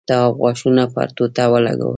تواب 0.09 0.33
غاښونه 0.41 0.83
پر 0.93 1.07
ټوټه 1.15 1.45
ولگول. 1.53 1.89